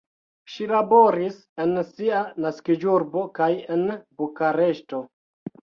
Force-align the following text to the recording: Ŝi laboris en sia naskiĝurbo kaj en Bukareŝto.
Ŝi 0.53 0.67
laboris 0.71 1.37
en 1.65 1.77
sia 1.91 2.23
naskiĝurbo 2.47 3.29
kaj 3.39 3.53
en 3.77 3.87
Bukareŝto. 4.01 5.09